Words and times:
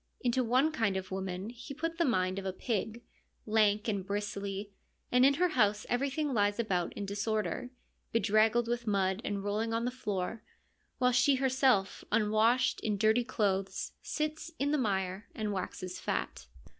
Into 0.21 0.43
one 0.43 0.71
kind 0.71 0.97
of 0.97 1.11
woman 1.11 1.51
He 1.51 1.75
put 1.75 1.99
the 1.99 2.05
mind 2.05 2.39
of 2.39 2.45
a 2.47 2.51
pig, 2.51 3.03
lank 3.45 3.87
and 3.87 4.03
bristly, 4.03 4.71
and 5.11 5.23
in 5.23 5.35
her 5.35 5.49
house 5.49 5.85
everything 5.89 6.33
lies 6.33 6.57
about 6.57 6.91
in 6.93 7.05
disorder, 7.05 7.69
bedraggled 8.11 8.67
with 8.67 8.87
mud 8.87 9.21
and 9.23 9.43
rolling 9.43 9.73
on 9.75 9.85
the 9.85 9.91
floor, 9.91 10.41
while 10.97 11.11
she 11.11 11.35
herself, 11.35 12.03
unwashed, 12.11 12.79
in 12.79 12.97
dirty 12.97 13.23
clothes 13.23 13.91
sits 14.01 14.49
in 14.57 14.71
the 14.71 14.79
mire 14.79 15.27
and 15.35 15.53
waxes 15.53 15.99
fat. 15.99 16.47